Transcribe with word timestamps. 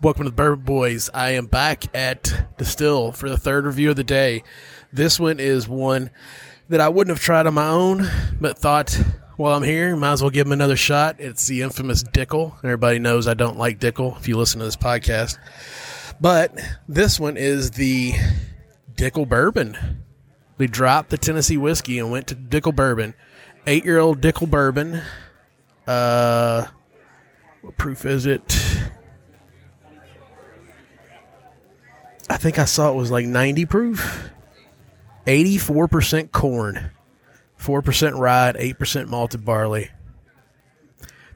Welcome 0.00 0.26
to 0.26 0.30
the 0.30 0.36
Bourbon 0.36 0.64
Boys. 0.64 1.10
I 1.12 1.30
am 1.30 1.46
back 1.46 1.92
at 1.92 2.56
Distill 2.56 3.10
for 3.10 3.28
the 3.28 3.36
third 3.36 3.66
review 3.66 3.90
of 3.90 3.96
the 3.96 4.04
day. 4.04 4.44
This 4.92 5.18
one 5.18 5.40
is 5.40 5.66
one 5.68 6.10
that 6.68 6.80
I 6.80 6.88
wouldn't 6.88 7.16
have 7.16 7.24
tried 7.24 7.48
on 7.48 7.54
my 7.54 7.66
own, 7.66 8.08
but 8.40 8.56
thought 8.56 8.96
while 9.36 9.56
I'm 9.56 9.64
here, 9.64 9.96
might 9.96 10.12
as 10.12 10.22
well 10.22 10.30
give 10.30 10.46
him 10.46 10.52
another 10.52 10.76
shot. 10.76 11.16
It's 11.18 11.48
the 11.48 11.62
infamous 11.62 12.04
Dickel. 12.04 12.56
Everybody 12.62 13.00
knows 13.00 13.26
I 13.26 13.34
don't 13.34 13.58
like 13.58 13.80
Dickel 13.80 14.16
if 14.16 14.28
you 14.28 14.36
listen 14.36 14.60
to 14.60 14.66
this 14.66 14.76
podcast. 14.76 15.36
But 16.20 16.56
this 16.86 17.18
one 17.18 17.36
is 17.36 17.72
the 17.72 18.12
Dickel 18.94 19.28
Bourbon. 19.28 20.04
We 20.58 20.68
dropped 20.68 21.10
the 21.10 21.18
Tennessee 21.18 21.56
whiskey 21.56 21.98
and 21.98 22.12
went 22.12 22.28
to 22.28 22.36
Dickel 22.36 22.74
Bourbon. 22.74 23.14
Eight 23.66 23.84
year 23.84 23.98
old 23.98 24.20
Dickel 24.20 24.48
Bourbon. 24.48 25.02
Uh, 25.88 26.66
what 27.62 27.76
proof 27.76 28.06
is 28.06 28.26
it? 28.26 28.78
I 32.27 32.27
think 32.38 32.58
I 32.58 32.64
saw 32.64 32.90
it 32.90 32.96
was 32.96 33.10
like 33.10 33.26
90 33.26 33.66
proof. 33.66 34.30
84% 35.26 36.32
corn, 36.32 36.90
4% 37.60 38.18
rye, 38.18 38.52
8% 38.56 39.08
malted 39.08 39.44
barley. 39.44 39.90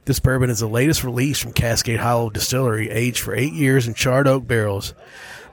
This 0.05 0.19
bourbon 0.19 0.49
is 0.49 0.59
the 0.59 0.67
latest 0.67 1.03
release 1.03 1.39
from 1.39 1.53
Cascade 1.53 1.99
Hollow 1.99 2.29
Distillery, 2.29 2.89
aged 2.89 3.19
for 3.19 3.35
eight 3.35 3.53
years 3.53 3.87
in 3.87 3.93
charred 3.93 4.27
oak 4.27 4.47
barrels. 4.47 4.95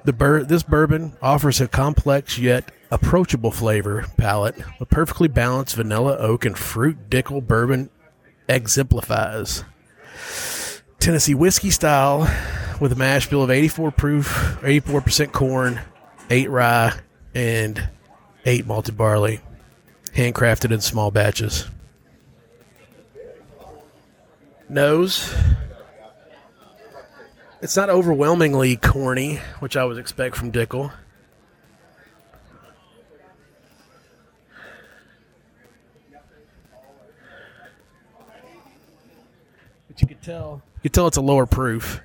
The 0.04 0.14
bur- 0.14 0.44
this 0.44 0.62
bourbon 0.62 1.12
offers 1.20 1.60
a 1.60 1.68
complex 1.68 2.38
yet 2.38 2.72
approachable 2.90 3.50
flavor 3.50 4.06
palette. 4.16 4.56
A 4.80 4.86
perfectly 4.86 5.28
balanced 5.28 5.76
vanilla, 5.76 6.16
oak, 6.16 6.44
and 6.46 6.56
fruit 6.56 7.10
Dickel 7.10 7.46
bourbon 7.46 7.90
exemplifies. 8.48 9.64
Tennessee 10.98 11.34
whiskey 11.34 11.70
style 11.70 12.26
with 12.80 12.92
a 12.92 12.96
mash 12.96 13.28
bill 13.28 13.42
of 13.42 13.50
84 13.50 13.90
proof, 13.92 14.58
84% 14.62 15.32
corn, 15.32 15.80
8 16.30 16.48
rye, 16.48 16.98
and 17.34 17.88
8 18.46 18.66
malted 18.66 18.96
barley, 18.96 19.40
handcrafted 20.14 20.72
in 20.72 20.80
small 20.80 21.10
batches. 21.10 21.66
Nose. 24.68 25.34
It's 27.60 27.76
not 27.76 27.90
overwhelmingly 27.90 28.76
corny, 28.76 29.36
which 29.58 29.76
I 29.76 29.84
would 29.84 29.98
expect 29.98 30.34
from 30.34 30.50
Dickel. 30.50 30.90
But 39.88 40.00
you 40.00 40.06
could 40.06 40.22
tell 40.22 40.62
you 40.76 40.82
could 40.82 40.94
tell 40.94 41.06
it's 41.08 41.18
a 41.18 41.20
lower 41.20 41.44
proof. 41.44 42.00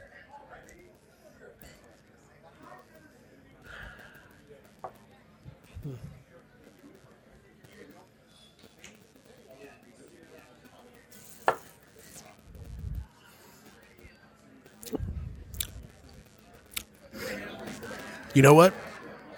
You 18.35 18.41
know 18.41 18.53
what? 18.53 18.73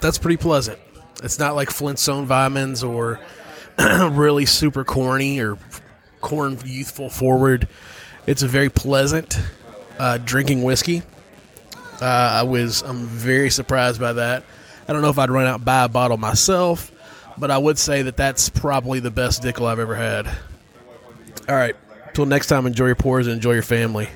That's 0.02 0.18
pretty 0.18 0.38
pleasant. 0.38 0.80
It's 1.24 1.38
not 1.38 1.56
like 1.56 1.70
Flintstone 1.70 2.26
Vitamins 2.26 2.84
or 2.84 3.20
really 3.78 4.46
super 4.46 4.84
corny 4.84 5.40
or 5.40 5.60
corn 6.20 6.58
youthful 6.66 7.10
forward. 7.10 7.68
It's 8.26 8.42
a 8.42 8.48
very 8.48 8.70
pleasant 8.70 9.40
uh, 10.00 10.18
drinking 10.18 10.64
whiskey. 10.64 11.04
Uh, 12.02 12.06
I 12.06 12.44
was 12.44 12.82
I'm 12.82 13.06
very 13.06 13.52
surprised 13.52 14.00
by 14.02 14.14
that. 14.14 14.44
I 14.88 14.94
don't 14.94 15.02
know 15.02 15.10
if 15.10 15.20
I'd 15.20 15.30
run 15.30 15.46
out 15.46 15.56
and 15.56 15.66
buy 15.66 15.84
a 15.84 15.90
bottle 15.90 16.18
myself, 16.18 16.92
but 17.38 17.52
I 17.52 17.58
would 17.58 17.78
say 17.78 18.04
that 18.04 18.18
that's 18.18 18.50
probably 18.50 19.00
the 19.00 19.12
best 19.12 19.44
Dickel 19.44 19.68
I've 19.68 19.80
ever 19.80 19.96
had. 19.96 20.28
All 21.48 21.56
right, 21.56 21.76
till 22.14 22.26
next 22.26 22.48
time, 22.48 22.66
enjoy 22.66 22.88
your 22.88 22.96
pours 22.96 23.28
and 23.28 23.36
enjoy 23.36 23.54
your 23.54 23.64
family. 23.64 24.10